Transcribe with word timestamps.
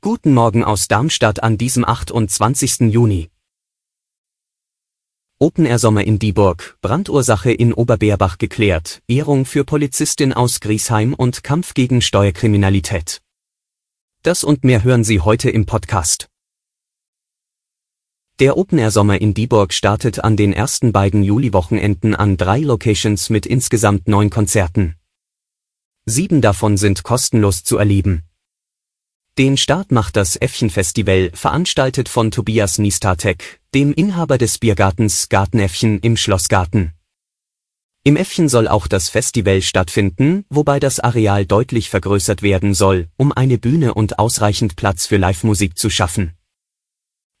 Guten 0.00 0.34
Morgen 0.34 0.62
aus 0.62 0.86
Darmstadt 0.86 1.42
an 1.42 1.58
diesem 1.58 1.84
28. 1.84 2.92
Juni. 2.92 3.28
Open 5.40 5.66
Air 5.66 5.80
Sommer 5.80 6.04
in 6.04 6.20
Dieburg, 6.20 6.78
Brandursache 6.80 7.50
in 7.50 7.72
Oberbeerbach 7.72 8.38
geklärt, 8.38 9.02
Ehrung 9.08 9.46
für 9.46 9.64
Polizistin 9.64 10.32
aus 10.32 10.60
Griesheim 10.60 11.12
und 11.14 11.42
Kampf 11.42 11.74
gegen 11.74 12.02
Steuerkriminalität. 12.02 13.20
Das 14.22 14.44
und 14.44 14.62
mehr 14.62 14.84
hören 14.84 15.02
Sie 15.02 15.20
heute 15.20 15.50
im 15.50 15.66
Podcast. 15.66 16.28
Der 18.38 18.56
Open 18.56 18.78
Air 18.78 18.92
Sommer 18.92 19.20
in 19.20 19.34
Dieburg 19.34 19.72
startet 19.72 20.22
an 20.22 20.36
den 20.36 20.52
ersten 20.52 20.92
beiden 20.92 21.24
Juliwochenenden 21.24 22.14
an 22.14 22.36
drei 22.36 22.60
Locations 22.60 23.28
mit 23.28 23.44
insgesamt 23.44 24.06
neun 24.06 24.30
Konzerten. 24.30 24.99
Sieben 26.10 26.40
davon 26.40 26.76
sind 26.76 27.04
kostenlos 27.04 27.62
zu 27.62 27.78
erleben. 27.78 28.24
Den 29.38 29.56
Start 29.56 29.92
macht 29.92 30.16
das 30.16 30.34
Äffchen-Festival, 30.34 31.30
veranstaltet 31.34 32.08
von 32.08 32.32
Tobias 32.32 32.78
Niestatek, 32.78 33.60
dem 33.74 33.92
Inhaber 33.92 34.36
des 34.36 34.58
Biergartens 34.58 35.28
Gartenäffchen 35.28 36.00
im 36.00 36.16
Schlossgarten. 36.16 36.94
Im 38.02 38.16
Äffchen 38.16 38.48
soll 38.48 38.66
auch 38.66 38.88
das 38.88 39.08
Festival 39.08 39.62
stattfinden, 39.62 40.44
wobei 40.48 40.80
das 40.80 40.98
Areal 40.98 41.46
deutlich 41.46 41.90
vergrößert 41.90 42.42
werden 42.42 42.74
soll, 42.74 43.06
um 43.16 43.30
eine 43.30 43.58
Bühne 43.58 43.94
und 43.94 44.18
ausreichend 44.18 44.74
Platz 44.74 45.06
für 45.06 45.16
Live-Musik 45.16 45.78
zu 45.78 45.90
schaffen. 45.90 46.32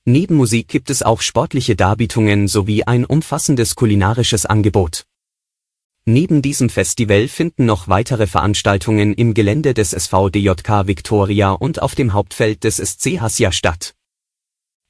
Neben 0.04 0.36
Musik 0.36 0.68
gibt 0.68 0.90
es 0.90 1.02
auch 1.02 1.22
sportliche 1.22 1.74
Darbietungen 1.74 2.46
sowie 2.46 2.84
ein 2.84 3.04
umfassendes 3.04 3.74
kulinarisches 3.74 4.46
Angebot. 4.46 5.06
Neben 6.06 6.40
diesem 6.42 6.70
Festival 6.70 7.28
finden 7.28 7.66
noch 7.66 7.88
weitere 7.88 8.26
Veranstaltungen 8.26 9.12
im 9.14 9.34
Gelände 9.34 9.74
des 9.74 9.90
SVDJK 9.90 10.86
Victoria 10.86 11.52
und 11.52 11.82
auf 11.82 11.94
dem 11.94 12.12
Hauptfeld 12.12 12.64
des 12.64 12.76
SC 12.76 13.20
Hassia 13.20 13.52
statt. 13.52 13.94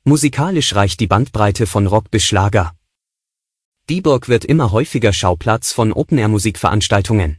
Musikalisch 0.05 0.75
reicht 0.75 1.01
die 1.01 1.09
Bandbreite 1.09 1.67
von 1.67 1.87
Rock 1.87 2.11
bis 2.11 2.25
Schlager. 2.25 2.75
Dieburg 3.89 4.29
wird 4.29 4.45
immer 4.45 4.71
häufiger 4.71 5.13
Schauplatz 5.13 5.73
von 5.73 5.93
Open-Air-Musikveranstaltungen. 5.93 7.39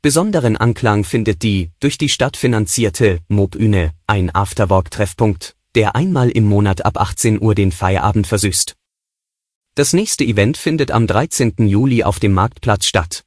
Besonderen 0.00 0.56
Anklang 0.56 1.04
findet 1.04 1.42
die, 1.42 1.70
durch 1.80 1.98
die 1.98 2.08
Stadt 2.08 2.36
finanzierte, 2.36 3.20
Mobüne, 3.28 3.92
ein 4.06 4.34
Afterwork-Treffpunkt, 4.34 5.56
der 5.74 5.94
einmal 5.94 6.30
im 6.30 6.44
Monat 6.44 6.84
ab 6.84 6.96
18 6.96 7.42
Uhr 7.42 7.54
den 7.54 7.72
Feierabend 7.72 8.26
versüßt. 8.26 8.76
Das 9.74 9.94
nächste 9.94 10.22
Event 10.22 10.58
findet 10.58 10.90
am 10.90 11.06
13. 11.06 11.54
Juli 11.66 12.04
auf 12.04 12.20
dem 12.20 12.34
Marktplatz 12.34 12.84
statt. 12.84 13.24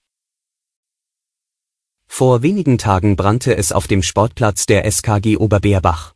Vor 2.05 2.43
wenigen 2.43 2.77
Tagen 2.77 3.15
brannte 3.15 3.57
es 3.57 3.71
auf 3.71 3.87
dem 3.87 4.03
Sportplatz 4.03 4.67
der 4.67 4.85
SKG 4.85 5.37
Oberbeerbach. 5.37 6.13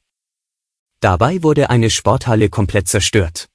Dabei 0.99 1.41
wurde 1.41 1.71
eine 1.71 1.89
Sporthalle 1.89 2.49
komplett 2.49 2.87
zerstört. 2.87 3.49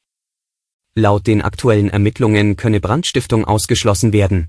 Laut 0.97 1.29
den 1.29 1.43
aktuellen 1.43 1.91
Ermittlungen 1.91 2.57
könne 2.57 2.81
Brandstiftung 2.81 3.45
ausgeschlossen 3.45 4.13
werden. 4.13 4.49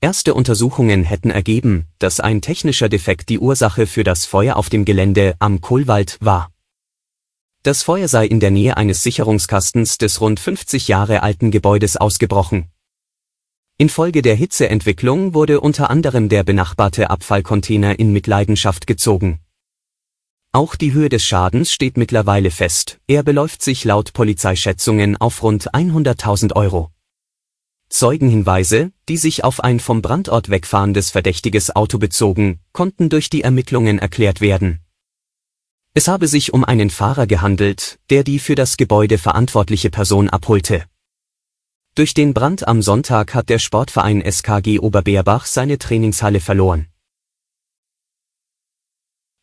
Erste 0.00 0.32
Untersuchungen 0.32 1.04
hätten 1.04 1.30
ergeben, 1.30 1.88
dass 1.98 2.20
ein 2.20 2.40
technischer 2.40 2.88
Defekt 2.88 3.28
die 3.28 3.38
Ursache 3.38 3.86
für 3.86 4.02
das 4.02 4.24
Feuer 4.24 4.56
auf 4.56 4.70
dem 4.70 4.86
Gelände 4.86 5.36
am 5.40 5.60
Kohlwald 5.60 6.16
war. 6.22 6.50
Das 7.64 7.84
Feuer 7.84 8.08
sei 8.08 8.26
in 8.26 8.40
der 8.40 8.50
Nähe 8.50 8.76
eines 8.76 9.04
Sicherungskastens 9.04 9.96
des 9.96 10.20
rund 10.20 10.40
50 10.40 10.88
Jahre 10.88 11.22
alten 11.22 11.52
Gebäudes 11.52 11.96
ausgebrochen. 11.96 12.72
Infolge 13.78 14.20
der 14.20 14.34
Hitzeentwicklung 14.34 15.32
wurde 15.32 15.60
unter 15.60 15.88
anderem 15.88 16.28
der 16.28 16.42
benachbarte 16.42 17.08
Abfallcontainer 17.08 18.00
in 18.00 18.12
Mitleidenschaft 18.12 18.88
gezogen. 18.88 19.38
Auch 20.50 20.74
die 20.74 20.92
Höhe 20.92 21.08
des 21.08 21.24
Schadens 21.24 21.72
steht 21.72 21.96
mittlerweile 21.96 22.50
fest, 22.50 22.98
er 23.06 23.22
beläuft 23.22 23.62
sich 23.62 23.84
laut 23.84 24.12
Polizeischätzungen 24.12 25.16
auf 25.16 25.40
rund 25.44 25.72
100.000 25.72 26.56
Euro. 26.56 26.90
Zeugenhinweise, 27.88 28.90
die 29.08 29.16
sich 29.16 29.44
auf 29.44 29.62
ein 29.62 29.78
vom 29.78 30.02
Brandort 30.02 30.50
wegfahrendes 30.50 31.10
verdächtiges 31.10 31.76
Auto 31.76 31.98
bezogen, 31.98 32.58
konnten 32.72 33.08
durch 33.08 33.30
die 33.30 33.42
Ermittlungen 33.42 34.00
erklärt 34.00 34.40
werden. 34.40 34.81
Es 35.94 36.08
habe 36.08 36.26
sich 36.26 36.54
um 36.54 36.64
einen 36.64 36.88
Fahrer 36.88 37.26
gehandelt, 37.26 37.98
der 38.08 38.24
die 38.24 38.38
für 38.38 38.54
das 38.54 38.78
Gebäude 38.78 39.18
verantwortliche 39.18 39.90
Person 39.90 40.30
abholte. 40.30 40.86
Durch 41.94 42.14
den 42.14 42.32
Brand 42.32 42.66
am 42.66 42.80
Sonntag 42.80 43.34
hat 43.34 43.50
der 43.50 43.58
Sportverein 43.58 44.22
SKG 44.22 44.78
Oberbeerbach 44.78 45.44
seine 45.44 45.76
Trainingshalle 45.76 46.40
verloren. 46.40 46.88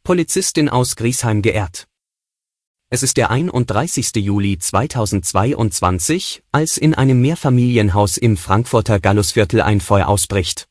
Polizistin 0.02 0.70
aus 0.70 0.96
Griesheim 0.96 1.44
geehrt. 1.44 1.88
Es 2.90 3.04
ist 3.04 3.18
der 3.18 3.30
31. 3.30 4.16
Juli 4.16 4.58
2022, 4.58 6.42
als 6.52 6.78
in 6.78 6.96
einem 6.96 7.22
Mehrfamilienhaus 7.22 8.18
im 8.18 8.38
Frankfurter 8.38 9.00
Gallusviertel 9.00 9.62
ein 9.62 9.82
Feuer 9.82 10.08
ausbricht. 10.08 10.69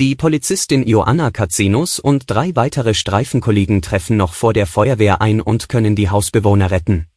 Die 0.00 0.14
Polizistin 0.14 0.86
Joanna 0.86 1.32
Kazenus 1.32 1.98
und 1.98 2.30
drei 2.30 2.54
weitere 2.54 2.94
Streifenkollegen 2.94 3.82
treffen 3.82 4.16
noch 4.16 4.32
vor 4.32 4.52
der 4.52 4.68
Feuerwehr 4.68 5.20
ein 5.20 5.40
und 5.40 5.68
können 5.68 5.96
die 5.96 6.08
Hausbewohner 6.08 6.70
retten. 6.70 7.08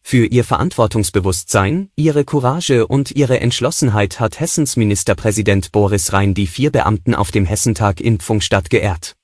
Für 0.00 0.24
ihr 0.24 0.44
Verantwortungsbewusstsein, 0.44 1.90
ihre 1.94 2.24
Courage 2.24 2.86
und 2.86 3.10
ihre 3.10 3.40
Entschlossenheit 3.40 4.18
hat 4.18 4.40
Hessens 4.40 4.76
Ministerpräsident 4.76 5.72
Boris 5.72 6.14
Rhein 6.14 6.32
die 6.32 6.46
vier 6.46 6.70
Beamten 6.72 7.14
auf 7.14 7.30
dem 7.30 7.44
Hessentag 7.44 8.00
in 8.00 8.18
Pfungstadt 8.18 8.70
geehrt. 8.70 9.14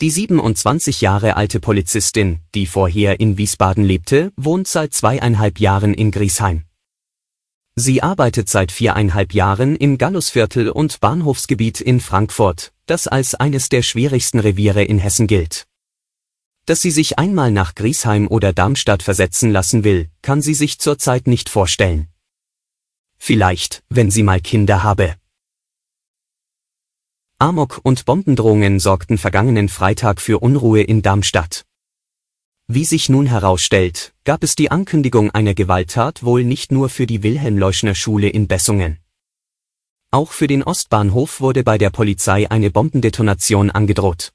Die 0.00 0.10
27 0.10 1.00
Jahre 1.00 1.34
alte 1.34 1.58
Polizistin, 1.58 2.38
die 2.54 2.66
vorher 2.66 3.18
in 3.18 3.38
Wiesbaden 3.38 3.82
lebte, 3.82 4.30
wohnt 4.36 4.68
seit 4.68 4.94
zweieinhalb 4.94 5.58
Jahren 5.58 5.94
in 5.94 6.12
Griesheim. 6.12 6.62
Sie 7.78 8.02
arbeitet 8.02 8.48
seit 8.48 8.72
viereinhalb 8.72 9.34
Jahren 9.34 9.76
im 9.76 9.98
Gallusviertel 9.98 10.70
und 10.70 10.98
Bahnhofsgebiet 11.00 11.82
in 11.82 12.00
Frankfurt, 12.00 12.72
das 12.86 13.06
als 13.06 13.34
eines 13.34 13.68
der 13.68 13.82
schwierigsten 13.82 14.40
Reviere 14.40 14.82
in 14.82 14.98
Hessen 14.98 15.26
gilt. 15.26 15.66
Dass 16.64 16.80
sie 16.80 16.90
sich 16.90 17.18
einmal 17.18 17.50
nach 17.50 17.74
Griesheim 17.74 18.28
oder 18.28 18.54
Darmstadt 18.54 19.02
versetzen 19.02 19.50
lassen 19.50 19.84
will, 19.84 20.08
kann 20.22 20.40
sie 20.40 20.54
sich 20.54 20.78
zurzeit 20.78 21.26
nicht 21.26 21.50
vorstellen. 21.50 22.08
Vielleicht, 23.18 23.82
wenn 23.90 24.10
sie 24.10 24.22
mal 24.22 24.40
Kinder 24.40 24.82
habe. 24.82 25.16
Amok 27.38 27.80
und 27.82 28.06
Bombendrohungen 28.06 28.80
sorgten 28.80 29.18
vergangenen 29.18 29.68
Freitag 29.68 30.22
für 30.22 30.38
Unruhe 30.38 30.80
in 30.80 31.02
Darmstadt. 31.02 31.66
Wie 32.68 32.84
sich 32.84 33.08
nun 33.08 33.26
herausstellt, 33.26 34.12
gab 34.24 34.42
es 34.42 34.56
die 34.56 34.72
Ankündigung 34.72 35.30
einer 35.30 35.54
Gewalttat 35.54 36.24
wohl 36.24 36.42
nicht 36.42 36.72
nur 36.72 36.88
für 36.88 37.06
die 37.06 37.22
Wilhelm-Leuschner 37.22 37.94
Schule 37.94 38.28
in 38.28 38.48
Bessungen. 38.48 38.98
Auch 40.10 40.32
für 40.32 40.48
den 40.48 40.64
Ostbahnhof 40.64 41.40
wurde 41.40 41.62
bei 41.62 41.78
der 41.78 41.90
Polizei 41.90 42.50
eine 42.50 42.72
Bombendetonation 42.72 43.70
angedroht. 43.70 44.32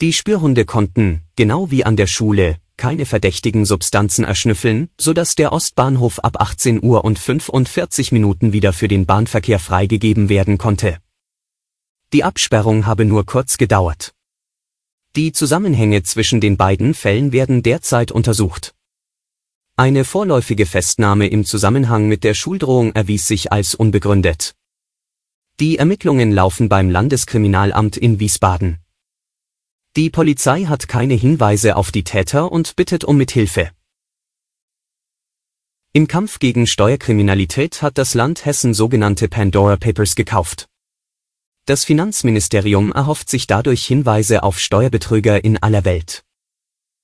Die 0.00 0.12
Spürhunde 0.12 0.64
konnten, 0.64 1.22
genau 1.36 1.70
wie 1.70 1.84
an 1.84 1.94
der 1.94 2.08
Schule, 2.08 2.56
keine 2.76 3.06
verdächtigen 3.06 3.64
Substanzen 3.64 4.24
erschnüffeln, 4.24 4.88
sodass 4.98 5.36
der 5.36 5.52
Ostbahnhof 5.52 6.18
ab 6.18 6.40
18 6.40 6.82
Uhr 6.82 7.04
und 7.04 7.20
45 7.20 8.10
Minuten 8.10 8.52
wieder 8.52 8.72
für 8.72 8.88
den 8.88 9.06
Bahnverkehr 9.06 9.60
freigegeben 9.60 10.30
werden 10.30 10.58
konnte. 10.58 10.98
Die 12.12 12.24
Absperrung 12.24 12.86
habe 12.86 13.04
nur 13.04 13.24
kurz 13.24 13.56
gedauert. 13.56 14.14
Die 15.16 15.32
Zusammenhänge 15.32 16.04
zwischen 16.04 16.40
den 16.40 16.56
beiden 16.56 16.94
Fällen 16.94 17.32
werden 17.32 17.64
derzeit 17.64 18.12
untersucht. 18.12 18.76
Eine 19.74 20.04
vorläufige 20.04 20.66
Festnahme 20.66 21.26
im 21.26 21.44
Zusammenhang 21.44 22.06
mit 22.06 22.22
der 22.22 22.34
Schuldrohung 22.34 22.92
erwies 22.92 23.26
sich 23.26 23.50
als 23.50 23.74
unbegründet. 23.74 24.54
Die 25.58 25.78
Ermittlungen 25.78 26.30
laufen 26.30 26.68
beim 26.68 26.90
Landeskriminalamt 26.90 27.96
in 27.96 28.20
Wiesbaden. 28.20 28.78
Die 29.96 30.10
Polizei 30.10 30.66
hat 30.66 30.86
keine 30.86 31.14
Hinweise 31.14 31.74
auf 31.74 31.90
die 31.90 32.04
Täter 32.04 32.52
und 32.52 32.76
bittet 32.76 33.02
um 33.02 33.16
Mithilfe. 33.16 33.72
Im 35.92 36.06
Kampf 36.06 36.38
gegen 36.38 36.68
Steuerkriminalität 36.68 37.82
hat 37.82 37.98
das 37.98 38.14
Land 38.14 38.44
Hessen 38.44 38.74
sogenannte 38.74 39.26
Pandora 39.26 39.76
Papers 39.76 40.14
gekauft. 40.14 40.69
Das 41.70 41.84
Finanzministerium 41.84 42.90
erhofft 42.90 43.30
sich 43.30 43.46
dadurch 43.46 43.86
Hinweise 43.86 44.42
auf 44.42 44.58
Steuerbetrüger 44.58 45.44
in 45.44 45.56
aller 45.56 45.84
Welt. 45.84 46.24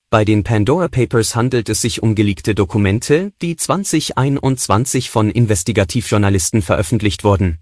Bei 0.09 0.25
den 0.25 0.43
Pandora 0.43 0.89
Papers 0.89 1.37
handelt 1.37 1.69
es 1.69 1.79
sich 1.79 2.03
um 2.03 2.15
geleakte 2.15 2.53
Dokumente, 2.53 3.31
die 3.41 3.55
2021 3.55 5.09
von 5.09 5.31
Investigativjournalisten 5.31 6.61
veröffentlicht 6.61 7.23
wurden. 7.23 7.59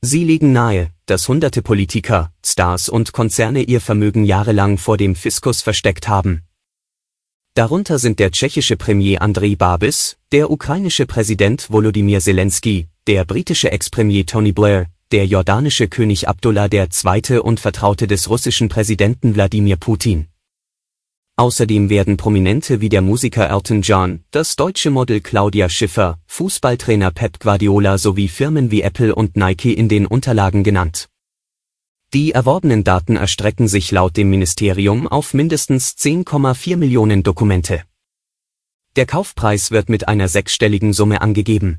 Sie 0.00 0.22
legen 0.22 0.52
nahe, 0.52 0.92
dass 1.06 1.26
hunderte 1.26 1.62
Politiker, 1.62 2.32
Stars 2.46 2.88
und 2.88 3.12
Konzerne 3.12 3.62
ihr 3.62 3.80
Vermögen 3.80 4.24
jahrelang 4.24 4.78
vor 4.78 4.98
dem 4.98 5.16
Fiskus 5.16 5.62
versteckt 5.62 6.06
haben. 6.06 6.42
Darunter 7.54 7.98
sind 7.98 8.20
der 8.20 8.30
tschechische 8.30 8.76
Premier 8.76 9.20
Andrej 9.20 9.56
Babis, 9.56 10.16
der 10.30 10.52
ukrainische 10.52 11.06
Präsident 11.06 11.68
Volodymyr 11.72 12.20
Zelensky, 12.20 12.86
der 13.08 13.24
britische 13.24 13.72
Ex-Premier 13.72 14.24
Tony 14.26 14.52
Blair, 14.52 14.86
der 15.10 15.26
jordanische 15.26 15.88
König 15.88 16.28
Abdullah 16.28 16.68
II. 16.70 17.38
und 17.38 17.60
Vertraute 17.60 18.06
des 18.06 18.28
russischen 18.28 18.68
Präsidenten 18.68 19.34
Wladimir 19.34 19.76
Putin. 19.76 20.28
Außerdem 21.36 21.88
werden 21.88 22.18
Prominente 22.18 22.82
wie 22.82 22.90
der 22.90 23.00
Musiker 23.00 23.48
Elton 23.48 23.80
John, 23.80 24.24
das 24.32 24.56
deutsche 24.56 24.90
Model 24.90 25.20
Claudia 25.20 25.70
Schiffer, 25.70 26.18
Fußballtrainer 26.26 27.10
Pep 27.10 27.40
Guardiola 27.40 27.96
sowie 27.96 28.28
Firmen 28.28 28.70
wie 28.70 28.82
Apple 28.82 29.14
und 29.14 29.36
Nike 29.36 29.72
in 29.72 29.88
den 29.88 30.04
Unterlagen 30.04 30.62
genannt. 30.62 31.08
Die 32.12 32.32
erworbenen 32.32 32.84
Daten 32.84 33.16
erstrecken 33.16 33.68
sich 33.68 33.90
laut 33.90 34.16
dem 34.16 34.28
Ministerium 34.28 35.06
auf 35.06 35.32
mindestens 35.32 35.92
10,4 35.96 36.76
Millionen 36.76 37.22
Dokumente. 37.22 37.84
Der 38.96 39.06
Kaufpreis 39.06 39.70
wird 39.70 39.88
mit 39.88 40.08
einer 40.08 40.28
sechsstelligen 40.28 40.92
Summe 40.92 41.22
angegeben. 41.22 41.78